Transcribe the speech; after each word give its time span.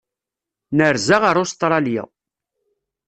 Nerza 0.77 1.17
ar 1.29 1.37
Ustṛalya. 1.43 2.03